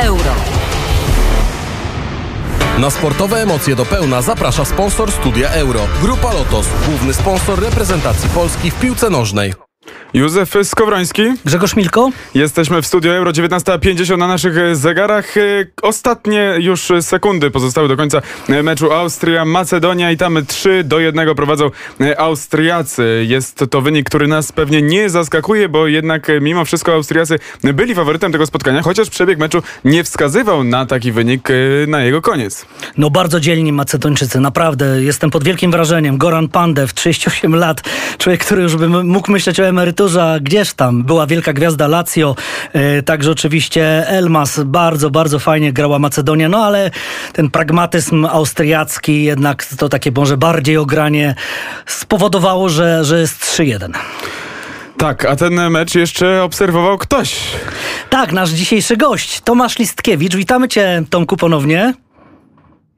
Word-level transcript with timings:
euro. 0.00 0.34
Na 2.78 2.90
sportowe 2.90 3.42
emocje 3.42 3.76
do 3.76 3.84
pełna 3.84 4.22
zaprasza 4.22 4.64
sponsor 4.64 5.12
Studia 5.12 5.50
Euro. 5.50 5.80
Grupa 6.02 6.32
Lotos, 6.32 6.66
główny 6.88 7.14
sponsor 7.14 7.60
reprezentacji 7.60 8.28
Polski 8.28 8.70
w 8.70 8.80
piłce 8.80 9.10
nożnej. 9.10 9.69
Józef 10.14 10.54
Skowroński. 10.62 11.22
Grzegorz 11.44 11.76
Milko. 11.76 12.10
Jesteśmy 12.34 12.82
w 12.82 12.86
studio 12.86 13.12
Euro 13.12 13.30
19.50 13.30 14.18
na 14.18 14.28
naszych 14.28 14.58
e, 14.58 14.76
zegarach. 14.76 15.36
E, 15.36 15.40
Ostatnie 15.82 16.54
już 16.58 16.92
sekundy 17.00 17.50
pozostały 17.50 17.88
do 17.88 17.96
końca 17.96 18.22
e, 18.48 18.62
meczu 18.62 18.92
Austria-Macedonia 18.92 20.10
i 20.10 20.16
tam 20.16 20.38
3 20.46 20.84
do 20.84 21.00
1 21.00 21.34
prowadzą 21.34 21.70
Austriacy. 22.18 23.24
Jest 23.28 23.64
to 23.70 23.80
wynik, 23.80 24.06
który 24.06 24.28
nas 24.28 24.52
pewnie 24.52 24.82
nie 24.82 25.10
zaskakuje, 25.10 25.68
bo 25.68 25.86
jednak 25.86 26.26
mimo 26.40 26.64
wszystko 26.64 26.92
Austriacy 26.92 27.38
byli 27.62 27.94
faworytem 27.94 28.32
tego 28.32 28.46
spotkania, 28.46 28.82
chociaż 28.82 29.10
przebieg 29.10 29.38
meczu 29.38 29.62
nie 29.84 30.04
wskazywał 30.04 30.64
na 30.64 30.86
taki 30.86 31.12
wynik 31.12 31.48
na 31.86 32.02
jego 32.02 32.22
koniec. 32.22 32.66
No 32.96 33.10
bardzo 33.10 33.40
dzielni 33.40 33.72
Macedończycy, 33.72 34.40
naprawdę. 34.40 35.02
Jestem 35.02 35.30
pod 35.30 35.44
wielkim 35.44 35.70
wrażeniem. 35.70 36.18
Goran 36.18 36.48
Pandev, 36.48 36.92
38 36.94 37.54
lat. 37.54 37.82
Człowiek, 38.18 38.44
który 38.44 38.62
już 38.62 38.76
by 38.76 38.88
mógł 38.88 39.32
myśleć 39.32 39.60
o 39.60 39.66
emeryturze, 39.66 39.99
a 40.00 40.40
gdzież 40.40 40.74
tam? 40.74 41.02
Była 41.02 41.26
wielka 41.26 41.52
gwiazda 41.52 41.88
Lazio, 41.88 42.36
e, 42.72 43.02
także 43.02 43.30
oczywiście 43.30 44.08
Elmas. 44.08 44.60
Bardzo, 44.64 45.10
bardzo 45.10 45.38
fajnie 45.38 45.72
grała 45.72 45.98
Macedonia, 45.98 46.48
no 46.48 46.58
ale 46.58 46.90
ten 47.32 47.50
pragmatyzm 47.50 48.24
austriacki, 48.24 49.24
jednak 49.24 49.64
to 49.64 49.88
takie 49.88 50.12
może 50.12 50.36
bardziej 50.36 50.76
ogranie 50.76 51.34
spowodowało, 51.86 52.68
że, 52.68 53.04
że 53.04 53.20
jest 53.20 53.42
3-1. 53.42 53.92
Tak, 54.96 55.24
a 55.24 55.36
ten 55.36 55.70
mecz 55.70 55.94
jeszcze 55.94 56.42
obserwował 56.42 56.98
ktoś. 56.98 57.40
Tak, 58.10 58.32
nasz 58.32 58.50
dzisiejszy 58.50 58.96
gość, 58.96 59.40
Tomasz 59.40 59.78
Listkiewicz. 59.78 60.36
Witamy 60.36 60.68
cię, 60.68 61.02
Tomku, 61.10 61.36
ponownie. 61.36 61.94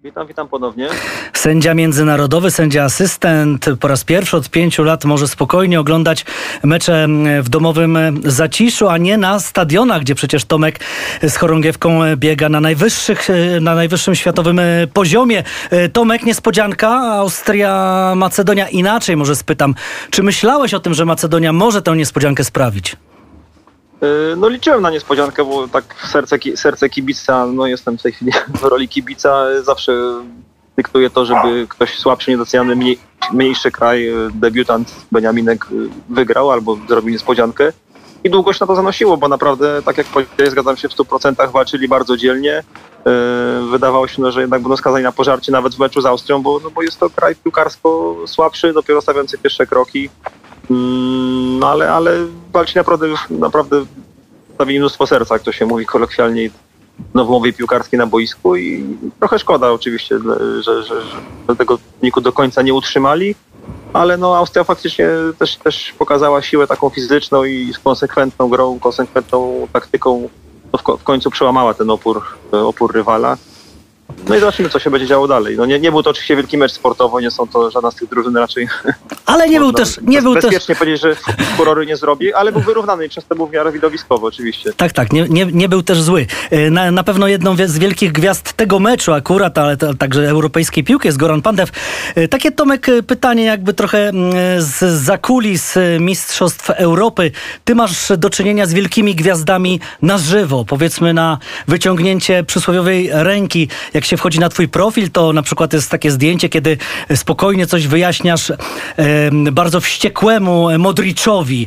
Witam, 0.05 0.27
witam 0.27 0.49
ponownie. 0.49 0.89
Sędzia 1.33 1.75
międzynarodowy, 1.75 2.51
sędzia 2.51 2.85
asystent 2.85 3.67
po 3.81 3.89
raz 3.89 4.05
pierwszy 4.05 4.37
od 4.37 4.51
pięciu 4.51 4.85
lat 4.85 5.05
może 5.05 5.29
spokojnie 5.29 5.81
oglądać 5.81 6.25
mecze 6.63 7.07
w 7.43 7.49
domowym 7.49 7.99
zaciszu, 8.25 8.89
a 8.89 8.99
nie 8.99 9.17
na 9.17 9.41
stadionach, 9.41 10.01
gdzie 10.01 10.15
przecież 10.15 10.45
Tomek 10.45 10.81
z 11.23 11.37
chorągiewką 11.37 12.01
biega 12.17 12.49
na, 12.49 12.61
najwyższych, 12.61 13.29
na 13.61 13.75
najwyższym 13.75 14.15
światowym 14.15 14.61
poziomie. 14.93 15.43
Tomek, 15.93 16.23
niespodzianka, 16.23 16.89
Austria, 16.91 18.13
Macedonia 18.17 18.69
inaczej 18.69 19.17
może 19.17 19.37
spytam. 19.37 19.75
Czy 20.11 20.23
myślałeś 20.23 20.75
o 20.75 20.81
tym, 20.81 20.95
że 20.95 21.05
Macedonia 21.05 21.53
może 21.53 21.83
tę 21.83 21.97
niespodziankę 21.97 22.45
sprawić? 22.45 22.97
Yy, 24.03 24.37
No 24.37 24.49
liczyłem 24.49 24.83
na 24.83 24.91
niespodziankę, 24.91 25.45
bo 25.45 25.69
tak 25.69 25.85
serce, 26.11 26.37
serce 26.55 26.89
kibica, 26.89 27.47
no 27.47 27.67
jestem 27.67 27.99
w 27.99 28.03
tej 28.03 28.13
chwili 28.13 28.33
w 28.61 28.63
roli 28.63 28.89
kibica, 28.89 29.47
zawsze 29.63 29.93
dyktuje 30.77 31.11
to, 31.11 31.27
żeby 31.27 31.67
ktoś 31.69 31.99
słabszy, 31.99 32.31
niedoceniany, 32.31 32.77
mniej, 32.77 32.99
mniejszy 33.33 33.71
kraj, 33.71 34.05
yy, 34.05 34.31
debiutant 34.35 34.95
Beniaminek 35.13 35.67
yy, 35.71 35.89
wygrał 36.09 36.51
albo 36.51 36.79
zrobił 36.89 37.11
niespodziankę. 37.11 37.73
I 38.25 38.31
długo 38.31 38.53
się 38.53 38.59
na 38.61 38.67
to 38.67 38.77
zanosiło, 38.77 39.17
bo 39.17 39.29
naprawdę, 39.29 39.83
tak 39.83 39.99
jak 39.99 40.07
powiedziałeś, 40.07 40.51
zgadzam 40.51 40.77
się 40.77 40.89
w 40.89 40.93
100%, 40.93 41.53
walczyli 41.53 41.89
bardzo 41.89 42.17
dzielnie. 42.17 42.63
Wydawało 43.71 44.09
się, 44.09 44.23
no, 44.23 44.33
że 44.33 44.41
jednak 44.41 44.63
będą 44.63 44.77
skazani 44.77 45.05
na 45.05 45.13
pożarcie 45.13 45.53
nawet 45.53 45.75
w 45.75 45.79
meczu 45.79 46.01
z 46.01 46.07
Austrią, 46.07 46.43
bo, 46.43 46.61
no, 46.65 46.71
bo 46.71 46.83
jest 46.83 47.01
to 47.01 47.11
kraj 47.11 47.37
piłkarsko 47.37 48.17
słabszy, 48.27 48.73
dopiero 48.73 49.01
stawiający 49.01 49.39
pierwsze 49.39 49.67
kroki. 49.67 50.11
No 51.59 51.69
ale, 51.69 51.93
ale 51.93 52.27
walczy 52.53 52.77
naprawdę, 52.77 53.07
naprawdę 53.31 53.85
stawili 54.55 54.79
mnóstwo 54.79 55.07
serca, 55.07 55.35
jak 55.35 55.43
to 55.43 55.53
się 55.53 55.67
mówi 55.67 55.87
kolokwialnie, 55.87 56.51
nowomowie 57.15 57.53
piłkarskiej 57.53 57.99
na 57.99 58.07
boisku 58.07 58.57
i 58.57 58.85
trochę 59.19 59.39
szkoda 59.39 59.73
oczywiście, 59.73 60.19
że, 60.63 60.63
że, 60.63 60.83
że 60.85 61.57
tego 61.59 61.79
wyniku 62.01 62.21
do 62.21 62.33
końca 62.33 62.63
nie 62.63 62.75
utrzymali, 62.75 63.35
ale 63.93 64.17
no 64.17 64.37
Austria 64.37 64.65
faktycznie 64.65 65.09
też, 65.39 65.57
też 65.57 65.95
pokazała 65.99 66.43
siłę 66.43 66.67
taką 66.67 66.91
fizyczną 66.91 67.45
i 67.45 67.73
z 67.75 67.79
konsekwentną 67.79 68.49
grą, 68.49 68.79
konsekwentną 68.79 69.69
taktyką 69.73 70.29
no 70.73 70.79
w, 70.79 71.01
w 71.01 71.05
końcu 71.05 71.31
przełamała 71.31 71.75
ten 71.75 71.91
opór, 71.91 72.23
opór 72.53 72.95
rywala. 72.95 73.37
No 74.29 74.37
i 74.37 74.41
zobaczymy, 74.41 74.69
co 74.69 74.79
się 74.79 74.91
będzie 74.91 75.07
działo 75.07 75.29
dalej. 75.29 75.57
No 75.57 75.67
nie, 75.67 75.81
nie 75.81 75.91
był 75.91 76.03
to 76.03 76.11
oczywiście 76.11 76.37
wielki 76.37 76.59
mecz 76.59 76.73
sportowo, 76.73 77.21
nie 77.21 77.31
są 77.31 77.49
to 77.49 77.71
żadna 77.71 77.91
z 77.91 77.95
tych 77.95 78.09
drużyn 78.09 78.37
raczej 78.37 78.69
Ale 79.27 79.49
nie 79.49 79.59
był 79.59 79.73
też, 79.73 79.99
nie 80.03 80.17
bez- 80.17 80.23
był 80.23 80.35
też 80.35 80.43
bezpiecznie 80.45 80.77
powiedzieć, 80.77 81.01
że 81.03 81.15
furory 81.57 81.87
nie 81.87 81.97
zrobi, 81.97 82.35
ale 82.35 82.53
był 82.53 82.61
wyrównany 82.61 83.07
i 83.07 83.09
często 83.11 83.35
był 83.35 83.47
w 83.47 83.53
miarę 83.53 83.73
widowiskowy 83.73 84.27
oczywiście. 84.27 84.73
Tak, 84.77 84.93
tak, 84.93 85.13
nie, 85.13 85.27
nie, 85.29 85.47
nie 85.47 85.69
był 85.69 85.83
też 85.83 86.03
zły. 86.03 86.27
E, 86.51 86.71
Na, 86.71 86.91
na 86.91 87.03
pewno 87.05 87.29
jedną 87.29 87.57
z 87.67 87.79
wielkich 87.79 88.13
gwiazd 88.13 88.53
tego 88.53 88.79
meczu 88.79 89.13
akurat, 89.13 89.59
ale 89.59 89.77
to, 89.77 89.95
także 89.95 90.29
europejskiej 90.29 90.85
piłki 90.85 91.09
jest 91.09 91.19
Goran 91.19 91.43
Pandev. 91.43 91.73
E, 92.15 92.29
Takie 92.29 92.53
Tomek 92.53 92.89
e, 92.89 93.03
pytanie 93.03 93.45
jakby 93.45 93.75
trochę 93.75 94.09
mm, 94.09 94.33
z 94.59 94.79
zakulis 95.03 95.75
Mistrzostw 96.01 96.71
Europy. 96.71 97.31
Ty 97.65 97.75
masz 97.75 98.13
do 98.19 98.31
czynienia 98.31 98.67
z 98.67 98.73
wielkimi 98.73 99.15
gwiazdami 99.15 99.81
na 100.03 100.19
żywo, 100.19 100.65
powiedzmy 100.65 101.15
na 101.15 101.39
wyciągnięcie 101.69 102.45
przysłowiowej 102.45 103.09
ręki. 103.13 103.69
Jak 103.95 104.05
się 104.05 104.12
wchodzi 104.17 104.41
na 104.41 104.49
twój 104.49 104.69
profil, 104.69 105.11
to 105.11 105.33
na 105.33 105.43
przykład 105.43 105.73
jest 105.73 105.91
takie 105.91 106.11
zdjęcie, 106.11 106.49
kiedy 106.49 106.79
spokojnie 107.15 107.67
coś 107.67 107.87
wyjaśniasz 107.87 108.53
bardzo 109.53 109.81
wściekłemu 109.81 110.79
Modriczowi. 110.79 111.67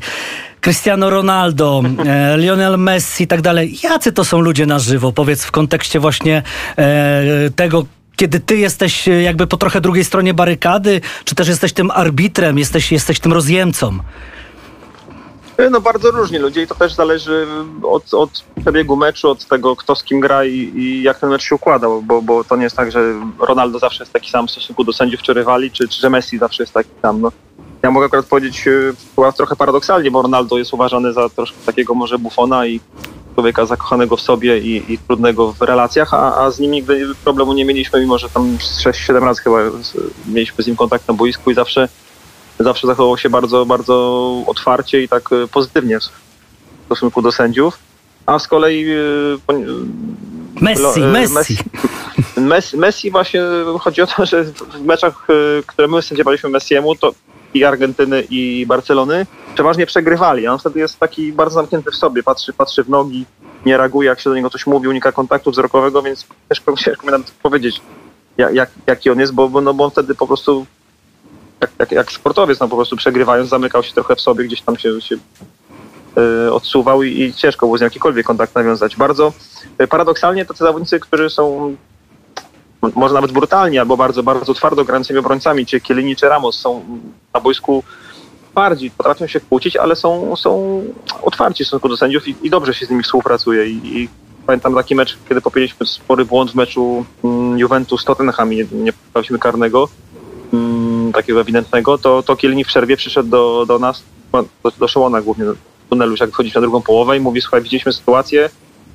Cristiano 0.65 1.09
Ronaldo, 1.09 1.83
Lionel 2.41 2.77
Messi 2.77 3.23
i 3.23 3.27
tak 3.27 3.41
dalej. 3.41 3.77
Jacy 3.83 4.11
to 4.11 4.25
są 4.25 4.39
ludzie 4.39 4.65
na 4.65 4.79
żywo? 4.79 5.11
Powiedz 5.11 5.43
w 5.43 5.51
kontekście 5.51 5.99
właśnie 5.99 6.43
e, 6.77 7.23
tego, 7.55 7.85
kiedy 8.15 8.39
ty 8.39 8.57
jesteś 8.57 9.07
e, 9.07 9.21
jakby 9.21 9.47
po 9.47 9.57
trochę 9.57 9.81
drugiej 9.81 10.05
stronie 10.05 10.33
barykady, 10.33 11.01
czy 11.25 11.35
też 11.35 11.47
jesteś 11.47 11.73
tym 11.73 11.91
arbitrem, 11.91 12.57
jesteś, 12.57 12.91
jesteś 12.91 13.19
tym 13.19 13.33
rozjemcą? 13.33 13.99
No 15.71 15.81
bardzo 15.81 16.11
różni 16.11 16.37
ludzie 16.37 16.61
i 16.61 16.67
to 16.67 16.75
też 16.75 16.93
zależy 16.93 17.47
od, 17.83 18.13
od 18.13 18.29
przebiegu 18.61 18.95
meczu, 18.95 19.29
od 19.29 19.45
tego 19.45 19.75
kto 19.75 19.95
z 19.95 20.03
kim 20.03 20.19
gra 20.19 20.45
i, 20.45 20.71
i 20.75 21.03
jak 21.03 21.19
ten 21.19 21.29
mecz 21.29 21.43
się 21.43 21.55
układał, 21.55 22.01
bo, 22.01 22.21
bo 22.21 22.43
to 22.43 22.55
nie 22.55 22.63
jest 22.63 22.75
tak, 22.75 22.91
że 22.91 23.13
Ronaldo 23.39 23.79
zawsze 23.79 24.03
jest 24.03 24.13
taki 24.13 24.31
sam 24.31 24.47
w 24.47 24.51
stosunku 24.51 24.83
do 24.83 24.93
sędziów 24.93 25.21
czy 25.21 25.33
rywali, 25.33 25.71
czy, 25.71 25.87
czy 25.87 26.01
że 26.01 26.09
Messi 26.09 26.37
zawsze 26.37 26.63
jest 26.63 26.73
taki 26.73 26.89
sam. 27.01 27.21
No. 27.21 27.31
Ja 27.83 27.91
mogę 27.91 28.05
akurat 28.05 28.25
powiedzieć 28.25 28.67
e, 29.27 29.33
trochę 29.37 29.55
paradoksalnie, 29.55 30.11
bo 30.11 30.21
Ronaldo 30.21 30.57
jest 30.57 30.73
uważany 30.73 31.13
za 31.13 31.29
troszkę 31.29 31.57
takiego 31.65 31.93
może 31.93 32.19
bufona 32.19 32.67
i 32.67 32.79
człowieka 33.33 33.65
zakochanego 33.65 34.17
w 34.17 34.21
sobie 34.21 34.59
i, 34.59 34.93
i 34.93 34.97
trudnego 34.97 35.53
w 35.53 35.61
relacjach, 35.61 36.13
a, 36.13 36.45
a 36.45 36.51
z 36.51 36.59
nim 36.59 36.71
nigdy 36.71 37.07
problemu 37.23 37.53
nie 37.53 37.65
mieliśmy, 37.65 37.99
mimo 37.99 38.17
że 38.17 38.29
tam 38.29 38.57
6-7 38.57 39.23
razy 39.23 39.41
chyba 39.41 39.57
mieliśmy 40.27 40.63
z 40.63 40.67
nim 40.67 40.75
kontakt 40.75 41.07
na 41.07 41.13
boisku 41.13 41.51
i 41.51 41.53
zawsze 41.53 41.89
zawsze 42.59 42.87
zachował 42.87 43.17
się 43.17 43.29
bardzo, 43.29 43.65
bardzo 43.65 44.25
otwarcie 44.47 45.03
i 45.03 45.09
tak 45.09 45.29
e, 45.33 45.47
pozytywnie 45.47 45.99
w 45.99 46.85
stosunku 46.85 47.21
do 47.21 47.31
sędziów. 47.31 47.79
A 48.25 48.39
z 48.39 48.47
kolei 48.47 48.85
e, 48.91 48.95
poni- 49.47 49.65
Messi, 50.61 51.01
e, 51.01 51.07
Messi. 51.07 51.57
Messi, 52.37 52.77
Messi 52.77 53.11
właśnie 53.11 53.41
chodzi 53.79 54.01
o 54.01 54.07
to, 54.07 54.25
że 54.25 54.43
w 54.43 54.81
meczach, 54.85 55.27
e, 55.29 55.63
które 55.63 55.87
my 55.87 56.01
sędziowaliśmy 56.01 56.49
Messiemu, 56.49 56.95
to 56.95 57.11
i 57.53 57.63
Argentyny 57.63 58.23
i 58.29 58.65
Barcelony 58.67 59.25
przeważnie 59.53 59.85
przegrywali. 59.85 60.47
a 60.47 60.53
On 60.53 60.59
wtedy 60.59 60.79
jest 60.79 60.99
taki 60.99 61.33
bardzo 61.33 61.53
zamknięty 61.53 61.91
w 61.91 61.95
sobie, 61.95 62.23
patrzy, 62.23 62.53
patrzy 62.53 62.83
w 62.83 62.89
nogi, 62.89 63.25
nie 63.65 63.77
reaguje, 63.77 64.09
jak 64.09 64.19
się 64.19 64.29
do 64.29 64.35
niego 64.35 64.49
coś 64.49 64.67
mówi, 64.67 64.87
unika 64.87 65.11
kontaktu 65.11 65.51
wzrokowego, 65.51 66.01
więc 66.01 66.25
ciężko, 66.49 66.75
ciężko 66.85 67.05
mi 67.05 67.11
nawet 67.11 67.31
powiedzieć, 67.31 67.81
jak, 68.37 68.53
jak, 68.55 68.69
jaki 68.87 69.09
on 69.09 69.19
jest, 69.19 69.33
bo, 69.33 69.49
bo, 69.49 69.61
no, 69.61 69.73
bo 69.73 69.83
on 69.83 69.91
wtedy 69.91 70.15
po 70.15 70.27
prostu 70.27 70.65
jak, 71.65 71.79
jak, 71.79 71.91
jak 71.91 72.11
sportowiec, 72.11 72.59
no 72.59 72.67
po 72.67 72.75
prostu 72.75 72.95
przegrywając, 72.95 73.49
zamykał 73.49 73.83
się 73.83 73.93
trochę 73.93 74.15
w 74.15 74.21
sobie, 74.21 74.43
gdzieś 74.43 74.61
tam 74.61 74.77
się, 74.77 75.01
się 75.01 75.15
e, 76.17 76.53
odsuwał 76.53 77.03
i, 77.03 77.21
i 77.21 77.33
ciężko 77.33 77.65
było 77.65 77.77
z 77.77 77.81
jakikolwiek 77.81 78.25
kontakt 78.25 78.55
nawiązać. 78.55 78.95
Bardzo 78.95 79.33
e, 79.77 79.87
paradoksalnie 79.87 80.45
tacy 80.45 80.63
zawodnicy, 80.63 80.99
którzy 80.99 81.29
są 81.29 81.75
może 82.95 83.13
nawet 83.13 83.31
brutalni, 83.31 83.79
albo 83.79 83.97
bardzo, 83.97 84.23
bardzo 84.23 84.53
twardo 84.53 84.85
grającymi 84.85 85.19
obrońcami, 85.19 85.65
czy 85.65 85.81
Kielini, 85.81 86.15
czy 86.15 86.29
Ramos 86.29 86.59
są 86.59 86.85
na 87.33 87.39
boisku 87.39 87.83
twardzi, 88.51 88.91
potrafią 88.91 89.27
się 89.27 89.39
kłócić, 89.39 89.75
ale 89.75 89.95
są, 89.95 90.35
są 90.35 90.83
otwarci 91.21 91.63
w 91.63 91.67
stosunku 91.67 91.89
do 91.89 91.97
sędziów 91.97 92.27
i, 92.27 92.35
i 92.43 92.49
dobrze 92.49 92.73
się 92.73 92.85
z 92.85 92.89
nimi 92.89 93.03
współpracuje. 93.03 93.67
I, 93.67 94.01
i 94.01 94.09
pamiętam 94.45 94.75
taki 94.75 94.95
mecz, 94.95 95.17
kiedy 95.29 95.41
popełniliśmy 95.41 95.85
spory 95.85 96.25
błąd 96.25 96.51
w 96.51 96.55
meczu 96.55 97.05
mm, 97.23 97.57
Juventus-Tottenham 97.57 98.53
i 98.53 98.57
nie, 98.57 98.93
nie 99.31 99.39
karnego, 99.39 99.89
takiego 101.11 101.41
ewidentnego, 101.41 101.97
to, 101.97 102.23
to 102.23 102.35
Kielini 102.35 102.63
w 102.63 102.67
przerwie 102.67 102.97
przyszedł 102.97 103.29
do, 103.29 103.65
do 103.67 103.79
nas, 103.79 104.03
do, 104.63 104.71
do 104.79 104.87
Szymona 104.87 105.21
głównie, 105.21 105.45
do 105.45 105.55
tunelu, 105.89 106.15
jak 106.19 106.29
wchodzić 106.29 106.53
na 106.55 106.61
drugą 106.61 106.81
połowę 106.81 107.17
i 107.17 107.19
mówi, 107.19 107.41
słuchaj, 107.41 107.61
widzieliśmy 107.61 107.93
sytuację, 107.93 108.49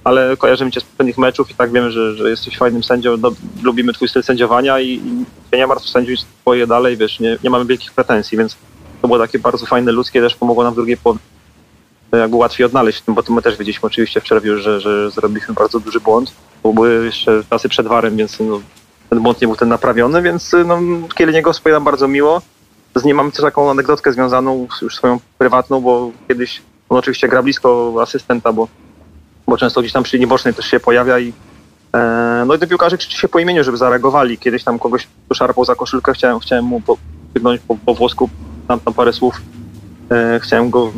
ale 0.04 0.36
kojarzymy 0.36 0.70
cię 0.70 0.80
z 0.80 0.84
poprzednich 0.84 1.18
meczów 1.18 1.50
i 1.50 1.54
tak 1.54 1.72
wiemy, 1.72 1.90
że, 1.90 2.16
że 2.16 2.30
jesteś 2.30 2.58
fajnym 2.58 2.82
sędzią, 2.82 3.16
no, 3.16 3.30
lubimy 3.62 3.92
twój 3.92 4.08
styl 4.08 4.22
sędziowania 4.22 4.80
i, 4.80 4.88
i 4.88 5.56
nie 5.56 5.66
martw, 5.66 5.88
sędziuj 5.88 6.16
swoje 6.16 6.66
dalej, 6.66 6.96
wiesz, 6.96 7.20
nie, 7.20 7.38
nie 7.44 7.50
mamy 7.50 7.64
wielkich 7.64 7.92
pretensji, 7.92 8.38
więc 8.38 8.56
to 9.02 9.08
było 9.08 9.18
takie 9.18 9.38
bardzo 9.38 9.66
fajne, 9.66 9.92
ludzkie, 9.92 10.20
też 10.20 10.34
pomogło 10.34 10.64
nam 10.64 10.72
w 10.72 10.76
drugiej 10.76 10.96
połowie 10.96 11.20
jakby 12.18 12.36
łatwiej 12.36 12.66
odnaleźć, 12.66 13.02
bo 13.08 13.22
to 13.22 13.32
my 13.32 13.42
też 13.42 13.56
wiedzieliśmy 13.56 13.86
oczywiście 13.86 14.20
w 14.20 14.24
czerwiu, 14.24 14.58
że, 14.58 14.80
że 14.80 15.10
zrobiliśmy 15.10 15.54
bardzo 15.54 15.80
duży 15.80 16.00
błąd, 16.00 16.32
bo 16.62 16.72
były 16.72 17.04
jeszcze 17.04 17.42
czasy 17.50 17.68
przed 17.68 17.86
warem, 17.86 18.16
więc 18.16 18.40
no, 18.40 18.60
ten 19.10 19.20
błąd 19.20 19.40
nie 19.40 19.46
był 19.46 19.56
ten 19.56 19.68
naprawiony, 19.68 20.22
więc 20.22 20.56
no, 20.66 20.78
Kieliniego 21.14 21.52
wspominam 21.52 21.84
bardzo 21.84 22.08
miło. 22.08 22.42
Z 22.94 23.04
nim 23.04 23.16
mamy 23.16 23.32
też 23.32 23.40
taką 23.40 23.70
anegdotkę 23.70 24.12
związaną 24.12 24.66
już 24.82 24.96
swoją 24.96 25.20
prywatną, 25.38 25.80
bo 25.80 26.10
kiedyś 26.28 26.62
on 26.88 26.98
oczywiście 26.98 27.28
gra 27.28 27.42
blisko 27.42 27.94
asystenta, 28.00 28.52
bo, 28.52 28.68
bo 29.46 29.56
często 29.56 29.80
gdzieś 29.80 29.92
tam 29.92 30.02
przy 30.02 30.16
linii 30.16 30.26
bocznej 30.26 30.54
też 30.54 30.66
się 30.66 30.80
pojawia 30.80 31.18
i 31.18 31.32
e, 31.94 32.44
no 32.46 32.54
i 32.54 32.58
ten 32.58 32.68
piłkarze 32.68 32.98
krzyczy 32.98 33.16
się 33.16 33.28
po 33.28 33.38
imieniu, 33.38 33.64
żeby 33.64 33.76
zareagowali. 33.76 34.38
Kiedyś 34.38 34.64
tam 34.64 34.78
kogoś 34.78 35.08
szarpał 35.34 35.64
za 35.64 35.74
koszulkę, 35.74 36.12
chciałem, 36.12 36.38
chciałem 36.38 36.64
mu 36.64 36.80
po, 36.80 36.96
po, 37.68 37.76
po 37.86 37.94
włosku 37.94 38.30
tam, 38.68 38.80
tam 38.80 38.94
parę 38.94 39.12
słów. 39.12 39.40
E, 40.10 40.40
chciałem 40.42 40.70
go 40.70 40.92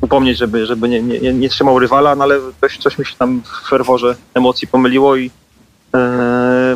upomnieć, 0.00 0.38
żeby, 0.38 0.66
żeby 0.66 0.88
nie, 0.88 1.02
nie, 1.02 1.32
nie 1.32 1.48
trzymał 1.48 1.78
rywala, 1.78 2.14
no 2.14 2.24
ale 2.24 2.38
coś, 2.60 2.78
coś 2.78 2.98
mi 2.98 3.06
się 3.06 3.16
tam 3.18 3.42
w 3.42 3.68
ferworze 3.68 4.16
emocji 4.34 4.68
pomyliło 4.68 5.16
i 5.16 5.30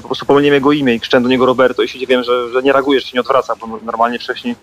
po 0.03 0.09
prostu 0.09 0.27
pomyliłem 0.27 0.55
jego 0.55 0.73
imię 0.73 0.95
i 0.95 1.01
krzyczałem 1.01 1.23
do 1.23 1.29
niego 1.29 1.47
Roberto 1.47 1.83
i 1.83 1.89
się 1.89 1.99
dziwiłem, 1.99 2.25
że, 2.25 2.53
że 2.53 2.63
nie 2.63 2.73
reaguje, 2.73 3.01
że 3.01 3.07
się 3.07 3.13
nie 3.15 3.21
odwraca, 3.21 3.57
bo 3.57 3.67
normalnie 3.83 4.19
wcześniej 4.19 4.57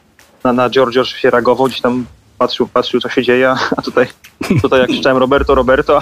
na, 0.43 0.53
na 0.53 0.69
George 0.69 1.05
się 1.05 1.29
reagował, 1.29 1.67
gdzieś 1.67 1.81
tam 1.81 2.05
patrzył, 2.37 2.67
patrzył 2.67 3.01
co 3.01 3.09
się 3.09 3.23
dzieje, 3.23 3.55
a 3.77 3.81
tutaj, 3.81 4.07
tutaj 4.61 4.79
jak 4.79 4.89
krzyczałem 4.89 5.17
Roberto, 5.17 5.55
Roberto, 5.55 5.99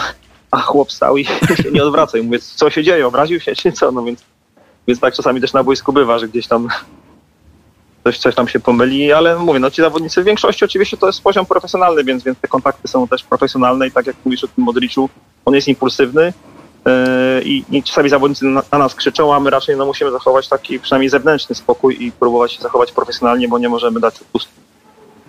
a 0.52 0.62
chłop 0.62 0.92
stał 0.92 1.18
i 1.18 1.26
się 1.64 1.72
nie 1.72 1.84
odwraca 1.84 2.18
i 2.18 2.22
mówię, 2.22 2.40
co 2.40 2.70
się 2.70 2.84
dzieje, 2.84 3.08
obraził 3.08 3.40
się 3.40 3.56
czy 3.56 3.72
co, 3.72 3.92
no 3.92 4.04
więc, 4.04 4.24
więc 4.88 5.00
tak 5.00 5.14
czasami 5.14 5.42
też 5.42 5.54
na 5.54 5.64
boisku 5.64 5.94
bywa, 5.94 6.20
że 6.20 6.28
gdzieś 6.28 6.48
tam 6.48 6.68
coś, 8.04 8.18
coś 8.18 8.36
tam 8.36 8.48
się 8.48 8.60
pomyli, 8.60 9.14
ale 9.14 9.40
mówię, 9.40 9.60
no 9.60 9.72
ci 9.72 9.82
zawodnicy 9.82 10.22
w 10.22 10.26
większości 10.26 10.66
oczywiście 10.66 10.98
to 10.98 11.08
jest 11.08 11.22
poziom 11.22 11.46
profesjonalny, 11.46 12.04
więc, 12.04 12.24
więc 12.24 12.40
te 12.40 12.48
kontakty 12.48 12.88
są 12.88 13.08
też 13.08 13.24
profesjonalne 13.24 13.88
i 13.88 13.92
tak 13.92 14.08
jak 14.08 14.16
mówisz 14.26 14.44
o 14.44 14.48
tym 14.48 14.64
Modriczu, 14.64 15.10
on 15.46 15.54
jest 15.54 15.68
impulsywny 15.68 16.34
i, 17.46 17.64
i 17.72 17.84
czasami 17.84 18.10
zawodnicy 18.10 18.46
na, 18.46 18.64
na, 18.72 18.78
nas 18.78 18.96
krzyczą, 18.96 19.34
a 19.34 19.40
my 19.40 19.50
raczej 19.50 19.78
no, 19.78 19.86
musimy 19.86 20.12
zachować 20.12 20.48
taki 20.48 20.80
przynajmniej 20.80 21.10
zewnętrzny 21.10 21.56
spokój 21.56 22.06
i 22.06 22.12
próbować 22.12 22.54
się 22.54 22.62
zachować 22.62 22.92
profesjonalnie, 22.92 23.48
bo 23.48 23.60
nie 23.60 23.70
możemy 23.70 24.00
dać 24.00 24.20
pustu 24.32 24.52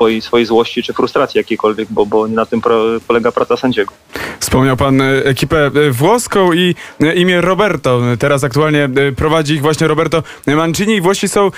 swojej, 0.02 0.22
swojej 0.22 0.46
złości 0.46 0.82
czy 0.82 0.92
frustracji 0.92 1.38
jakiejkolwiek, 1.38 1.88
bo, 1.90 2.06
bo 2.06 2.28
na 2.28 2.46
tym 2.46 2.60
pro, 2.60 2.84
polega 3.06 3.32
praca 3.32 3.56
sędziego. 3.56 3.92
Wspomniał 4.40 4.76
pan 4.76 5.00
e, 5.00 5.24
ekipę 5.24 5.66
e, 5.66 5.90
włoską 5.90 6.52
i 6.52 6.74
e, 7.00 7.14
imię 7.14 7.40
Roberto. 7.40 8.00
Teraz 8.18 8.44
aktualnie 8.44 8.88
prowadzi 9.16 9.54
ich 9.54 9.62
właśnie 9.62 9.86
Roberto 9.86 10.22
Mancini. 10.46 11.00
Włosi 11.00 11.28
są, 11.28 11.50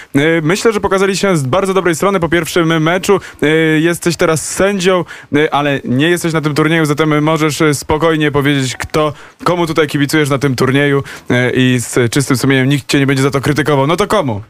myślę, 0.43 0.73
że 0.73 0.81
pokazali 0.81 1.17
się 1.17 1.37
z 1.37 1.43
bardzo 1.43 1.75
dobrej 1.75 1.95
strony 1.95 2.21
po 2.21 2.29
pierwszym 2.29 2.83
meczu. 2.83 3.21
Jesteś 3.81 4.17
teraz 4.17 4.49
sędzią, 4.49 5.05
ale 5.51 5.81
nie 5.85 6.11
jesteś 6.11 6.33
na 6.33 6.41
tym 6.41 6.55
turnieju, 6.55 6.85
zatem 6.85 7.23
możesz 7.23 7.63
spokojnie 7.73 8.31
powiedzieć, 8.31 8.77
kto, 8.77 9.13
komu 9.45 9.67
tutaj 9.67 9.87
kibicujesz 9.87 10.31
na 10.31 10.39
tym 10.39 10.57
turnieju 10.57 11.03
i 11.55 11.79
z 11.79 12.13
czystym 12.13 12.37
sumieniem 12.37 12.69
nikt 12.69 12.89
cię 12.89 12.99
nie 12.99 13.07
będzie 13.07 13.23
za 13.23 13.31
to 13.31 13.41
krytykował. 13.41 13.87
No 13.87 13.97
to 13.97 14.07
komu? 14.07 14.43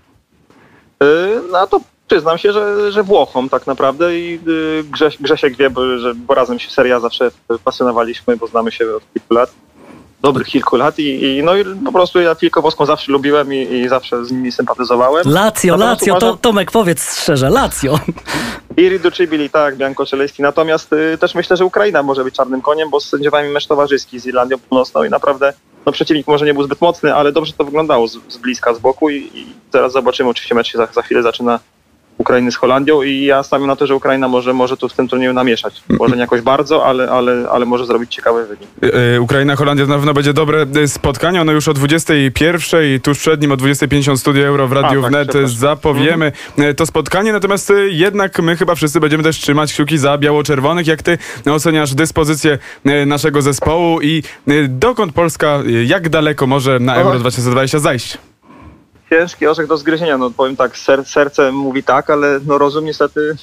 No 1.53 1.67
to 1.67 1.81
Przyznam 2.15 2.39
się, 2.39 2.53
że, 2.53 2.93
że 2.93 3.03
Włochom 3.03 3.49
tak 3.49 3.67
naprawdę 3.67 4.19
i 4.19 4.41
y, 4.49 4.85
Grześ, 4.85 5.19
Grzesiek 5.19 5.57
wie, 5.57 5.71
bo, 5.71 5.99
że, 5.99 6.15
bo 6.15 6.35
razem 6.35 6.59
się 6.59 6.71
seria 6.71 7.01
zawsze 7.01 7.31
pasjonowaliśmy, 7.65 8.37
bo 8.37 8.47
znamy 8.47 8.73
się 8.73 8.97
od 8.97 9.03
kilku 9.13 9.35
lat, 9.35 9.51
dobrych 10.23 10.47
kilku 10.47 10.77
lat 10.77 10.99
i, 10.99 11.23
i 11.23 11.43
no 11.43 11.57
i 11.57 11.65
po 11.85 11.93
prostu 11.93 12.21
ja 12.21 12.35
piłkę 12.35 12.61
włoską 12.61 12.87
zawsze 12.87 13.13
lubiłem 13.13 13.55
i, 13.55 13.57
i 13.57 13.89
zawsze 13.89 14.25
z 14.25 14.33
nimi 14.33 14.53
sympatyzowałem. 14.53 15.23
Lazio, 15.27 15.77
Lazio, 15.77 16.19
to, 16.19 16.37
Tomek 16.37 16.71
powiedz 16.71 17.21
szczerze, 17.23 17.51
Lazio. 17.51 17.99
Iri 18.77 19.01
Ducibili, 19.01 19.51
tak, 19.51 19.77
Bianco 19.77 20.07
Czelesti. 20.07 20.43
Natomiast 20.43 20.93
y, 20.93 21.19
też 21.19 21.35
myślę, 21.35 21.57
że 21.57 21.65
Ukraina 21.65 22.03
może 22.03 22.25
być 22.25 22.35
czarnym 22.35 22.63
koniem, 22.63 22.91
bo 22.91 23.01
sędziowałem 23.01 23.53
mecz 23.53 23.67
towarzyski 23.67 24.21
z 24.21 24.27
Irlandią 24.27 24.59
Północną 24.59 25.05
i 25.05 25.11
naprawdę 25.11 25.53
no 25.87 25.93
przeciwnik 25.93 26.27
może 26.27 26.47
nie 26.47 26.55
był 26.55 26.63
zbyt 26.63 26.81
mocny, 26.81 27.15
ale 27.15 27.33
dobrze 27.33 27.53
to 27.53 27.65
wyglądało 27.65 28.09
z, 28.09 28.19
z 28.29 28.37
bliska, 28.37 28.75
z 28.75 28.79
boku 28.79 29.11
i, 29.11 29.17
i 29.17 29.47
teraz 29.71 29.93
zobaczymy. 29.93 30.31
Oczywiście 30.31 30.55
mecz 30.55 30.69
się 30.73 30.79
za, 30.79 30.87
za 30.87 31.03
chwilę 31.03 31.23
zaczyna 31.23 31.61
Ukrainy 32.19 32.53
z 32.53 32.57
Holandią 32.57 33.03
i 33.03 33.25
ja 33.25 33.43
stawiam 33.43 33.67
na 33.67 33.77
to, 33.77 33.87
że 33.87 33.95
Ukraina 33.95 34.29
może, 34.29 34.53
może 34.53 34.77
tu 34.77 34.89
w 34.89 34.93
tym 34.93 35.09
turnieju 35.09 35.33
namieszać. 35.33 35.83
Może 35.99 36.15
nie 36.15 36.21
jakoś 36.21 36.41
bardzo, 36.41 36.87
ale, 36.87 37.11
ale, 37.11 37.49
ale 37.51 37.67
może 37.67 37.87
zrobić 37.87 38.15
ciekawy 38.15 38.47
wynik. 38.47 38.69
Yy, 38.83 39.21
Ukraina, 39.21 39.57
Holandia 39.57 39.87
na 39.87 39.95
pewno 39.95 40.15
będzie 40.15 40.33
dobre 40.33 40.67
e, 40.83 40.89
spotkanie. 40.89 41.41
Ono 41.41 41.53
już 41.53 41.69
o 41.69 41.75
21, 41.75 43.01
tuż 43.01 43.19
przed 43.19 43.41
nim 43.41 43.53
o 43.53 43.57
20.50 43.57 44.17
Studio 44.17 44.47
Euro 44.47 44.69
w 44.69 44.73
Radiu 44.73 45.01
A, 45.01 45.03
tak, 45.03 45.11
Wnet 45.11 45.51
zapowiemy 45.51 46.33
mhm. 46.59 46.75
to 46.75 46.87
spotkanie. 46.87 47.33
Natomiast 47.33 47.73
jednak 47.89 48.39
my 48.39 48.57
chyba 48.57 48.75
wszyscy 48.75 49.01
będziemy 49.01 49.23
też 49.23 49.39
trzymać 49.39 49.73
kciuki 49.73 49.99
za 49.99 50.19
biało-czerwonych. 50.19 50.87
Jak 50.87 51.03
ty 51.03 51.19
oceniasz 51.51 51.95
dyspozycję 51.95 52.59
naszego 53.07 53.43
zespołu 53.43 54.01
i 54.03 54.23
dokąd 54.69 55.13
Polska, 55.13 55.59
jak 55.85 56.09
daleko 56.09 56.47
może 56.47 56.79
na 56.81 56.95
Euro 56.95 57.19
2020 57.19 57.79
zajść? 57.79 58.19
Ciężki 59.15 59.47
orzech 59.47 59.67
do 59.67 59.77
zgryzienia. 59.77 60.19
No 60.19 60.31
powiem 60.31 60.57
tak, 60.57 60.77
ser, 60.77 61.05
serce 61.05 61.53
mówi 61.53 61.83
tak, 61.83 62.11
ale 62.11 62.41
no 62.47 62.59
rozum 62.59 62.85
niestety 62.85 63.37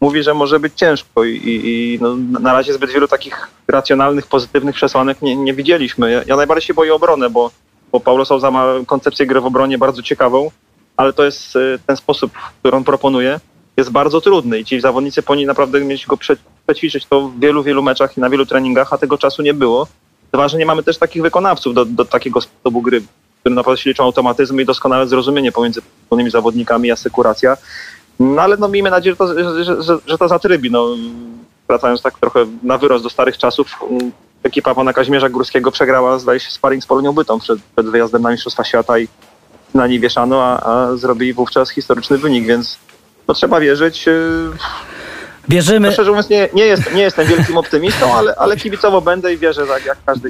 mówi, 0.00 0.22
że 0.22 0.34
może 0.34 0.60
być 0.60 0.72
ciężko 0.76 1.24
i, 1.24 1.40
i 1.44 1.98
no, 2.00 2.16
na 2.40 2.52
razie 2.52 2.72
zbyt 2.72 2.90
wielu 2.90 3.08
takich 3.08 3.48
racjonalnych, 3.68 4.26
pozytywnych 4.26 4.74
przesłanek 4.74 5.22
nie, 5.22 5.36
nie 5.36 5.54
widzieliśmy. 5.54 6.10
Ja, 6.10 6.22
ja, 6.26 6.36
najbardziej 6.36 6.66
się 6.66 6.74
boję 6.74 6.94
obrony, 6.94 7.30
bo, 7.30 7.50
bo 7.92 8.00
Paulo 8.00 8.24
Souza 8.24 8.50
ma 8.50 8.64
koncepcję 8.86 9.26
gry 9.26 9.40
w 9.40 9.46
obronie 9.46 9.78
bardzo 9.78 10.02
ciekawą, 10.02 10.50
ale 10.96 11.12
to 11.12 11.24
jest 11.24 11.56
y, 11.56 11.78
ten 11.86 11.96
sposób, 11.96 12.32
który 12.60 12.76
on 12.76 12.84
proponuje, 12.84 13.40
jest 13.76 13.90
bardzo 13.90 14.20
trudny 14.20 14.60
i 14.60 14.64
ci 14.64 14.80
zawodnicy 14.80 15.22
powinni 15.22 15.46
naprawdę 15.46 15.80
mieć 15.80 16.06
go 16.06 16.16
przećwiczyć 16.66 17.06
to 17.06 17.28
w 17.28 17.40
wielu, 17.40 17.62
wielu 17.62 17.82
meczach 17.82 18.16
i 18.16 18.20
na 18.20 18.30
wielu 18.30 18.46
treningach, 18.46 18.92
a 18.92 18.98
tego 18.98 19.18
czasu 19.18 19.42
nie 19.42 19.54
było. 19.54 19.86
Dwa, 20.32 20.48
że 20.48 20.58
nie 20.58 20.66
mamy 20.66 20.82
też 20.82 20.98
takich 20.98 21.22
wykonawców 21.22 21.74
do, 21.74 21.84
do 21.84 22.04
takiego 22.04 22.40
sposobu 22.40 22.82
gry 22.82 23.02
którym 23.42 23.56
naprawdę 23.56 23.82
się 23.82 23.90
liczą 23.90 24.04
automatyzmy 24.04 24.62
i 24.62 24.66
doskonałe 24.66 25.06
zrozumienie 25.06 25.52
pomiędzy 25.52 25.82
poszczególnymi 25.82 26.30
zawodnikami 26.30 26.88
i 26.88 26.92
asekuracja. 26.92 27.56
No 28.20 28.42
ale 28.42 28.56
no 28.56 28.68
miejmy 28.68 28.90
nadzieję, 28.90 29.14
że 29.14 29.16
to, 29.16 29.64
że, 29.64 29.82
że, 29.82 29.98
że 30.06 30.18
to 30.18 30.28
zatrybi. 30.28 30.70
No, 30.70 30.88
wracając 31.68 32.02
tak 32.02 32.18
trochę 32.18 32.46
na 32.62 32.78
wyrost 32.78 33.04
do 33.04 33.10
starych 33.10 33.38
czasów, 33.38 33.80
ekipa 34.42 34.74
pana 34.74 34.92
Kazimierza 34.92 35.28
Górskiego 35.28 35.70
przegrała, 35.70 36.18
zdaje 36.18 36.40
się, 36.40 36.50
sparring 36.50 36.84
z 36.84 36.86
Polonią 36.86 37.12
Bytą 37.12 37.40
przed, 37.40 37.58
przed 37.76 37.90
wyjazdem 37.90 38.22
na 38.22 38.30
Mistrzostwa 38.30 38.64
Świata 38.64 38.98
i 38.98 39.08
na 39.74 39.86
niej 39.86 40.00
wieszano, 40.00 40.42
a, 40.42 40.60
a 40.60 40.96
zrobili 40.96 41.32
wówczas 41.32 41.70
historyczny 41.70 42.18
wynik, 42.18 42.46
więc 42.46 42.78
no, 43.28 43.34
trzeba 43.34 43.60
wierzyć. 43.60 44.08
Bierzemy... 45.48 45.88
No, 45.88 45.92
szczerze 45.92 46.10
mówiąc, 46.10 46.30
nie, 46.30 46.48
nie, 46.54 46.64
jest, 46.64 46.94
nie 46.94 47.02
jestem 47.02 47.26
wielkim 47.26 47.58
optymistą, 47.58 48.14
ale, 48.14 48.34
ale 48.34 48.56
kibicowo 48.56 49.00
będę 49.00 49.34
i 49.34 49.38
wierzę, 49.38 49.66
tak 49.66 49.84
jak 49.84 49.98
każdy, 50.06 50.28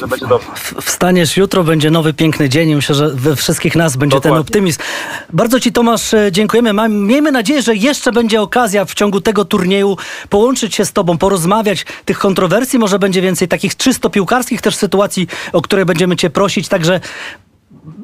że 0.00 0.06
będzie 0.06 0.26
dobrze. 0.26 0.48
Wstaniesz 0.82 1.36
jutro, 1.36 1.64
będzie 1.64 1.90
nowy, 1.90 2.14
piękny 2.14 2.48
dzień 2.48 2.70
i 2.70 2.76
myślę, 2.76 2.94
że 2.94 3.10
we 3.10 3.36
wszystkich 3.36 3.76
nas 3.76 3.96
będzie 3.96 4.16
Dokładnie. 4.16 4.34
ten 4.34 4.40
optymizm. 4.40 4.80
Bardzo 5.32 5.60
Ci, 5.60 5.72
Tomasz, 5.72 6.14
e, 6.14 6.32
dziękujemy. 6.32 6.88
Miejmy 6.88 7.32
nadzieję, 7.32 7.62
że 7.62 7.74
jeszcze 7.74 8.12
będzie 8.12 8.42
okazja 8.42 8.84
w 8.84 8.94
ciągu 8.94 9.20
tego 9.20 9.44
turnieju 9.44 9.96
połączyć 10.28 10.74
się 10.74 10.84
z 10.84 10.92
Tobą, 10.92 11.18
porozmawiać. 11.18 11.86
Tych 12.04 12.18
kontrowersji 12.18 12.78
może 12.78 12.98
będzie 12.98 13.22
więcej, 13.22 13.48
takich 13.48 13.76
czysto 13.76 14.10
piłkarskich 14.10 14.60
też 14.60 14.76
sytuacji, 14.76 15.26
o 15.52 15.62
które 15.62 15.86
będziemy 15.86 16.16
Cię 16.16 16.30
prosić. 16.30 16.68
Także 16.68 17.00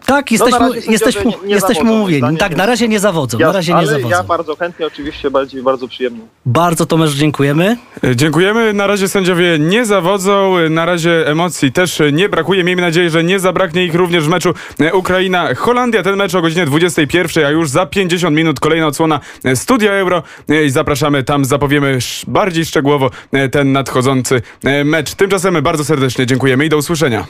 tak, 0.06 0.32
jesteśmy, 0.32 0.58
no 0.68 0.74
jesteśmy, 0.88 1.24
nie, 1.24 1.36
nie 1.44 1.54
jesteśmy 1.54 1.84
mówieni. 1.84 2.36
tak, 2.36 2.56
na 2.56 2.66
razie 2.66 2.88
nie 2.88 3.00
zawodzą. 3.00 3.38
Ja, 3.38 3.46
na 3.46 3.52
razie 3.52 3.74
nie 3.74 3.86
zawodzą. 3.86 4.08
ja 4.08 4.22
bardzo 4.22 4.56
chętnie, 4.56 4.86
oczywiście, 4.86 5.30
bardziej, 5.30 5.62
bardzo 5.62 5.88
przyjemnie. 5.88 6.20
Bardzo 6.46 6.86
Tomasz, 6.86 7.10
dziękujemy. 7.10 7.76
E, 8.04 8.16
dziękujemy. 8.16 8.72
Na 8.72 8.86
razie 8.86 9.08
sędziowie 9.08 9.58
nie 9.58 9.84
zawodzą. 9.86 10.58
E, 10.58 10.68
na 10.70 10.84
razie 10.84 11.28
emocji 11.28 11.72
też 11.72 12.02
nie 12.12 12.28
brakuje. 12.28 12.64
Miejmy 12.64 12.82
nadzieję, 12.82 13.10
że 13.10 13.24
nie 13.24 13.40
zabraknie 13.40 13.84
ich 13.84 13.94
również 13.94 14.24
w 14.24 14.28
meczu 14.28 14.54
e, 14.80 14.94
Ukraina-Holandia. 14.94 16.02
Ten 16.02 16.16
mecz 16.16 16.34
o 16.34 16.42
godzinie 16.42 16.66
21, 16.66 17.44
a 17.46 17.50
już 17.50 17.70
za 17.70 17.86
50 17.86 18.36
minut 18.36 18.60
kolejna 18.60 18.86
odsłona 18.86 19.20
Studia 19.54 19.92
Euro. 19.92 20.22
I 20.66 20.70
zapraszamy 20.70 21.22
tam, 21.22 21.44
zapowiemy 21.44 21.98
bardziej 22.26 22.64
szczegółowo 22.64 23.10
ten 23.52 23.72
nadchodzący 23.72 24.42
mecz. 24.84 25.14
Tymczasem 25.14 25.62
bardzo 25.62 25.84
serdecznie 25.84 26.26
dziękujemy 26.26 26.66
i 26.66 26.68
do 26.68 26.76
usłyszenia. 26.76 27.26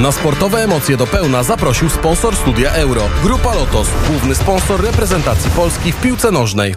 Na 0.00 0.12
sportowe 0.12 0.64
emocje 0.64 0.96
do 0.96 1.06
pełna 1.06 1.42
zaprosił 1.42 1.90
sponsor 1.90 2.36
studia 2.36 2.70
Euro. 2.70 3.02
Grupa 3.22 3.54
Lotos, 3.54 3.88
główny 4.08 4.34
sponsor 4.34 4.82
reprezentacji 4.82 5.50
Polski 5.50 5.92
w 5.92 6.00
piłce 6.00 6.30
nożnej. 6.30 6.72